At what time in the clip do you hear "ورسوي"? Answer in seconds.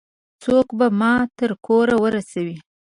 2.03-2.57